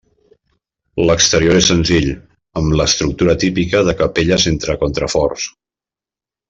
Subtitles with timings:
[1.09, 2.09] L'exterior és senzill,
[2.63, 5.51] amb l'estructura típica de capelles entre contraforts.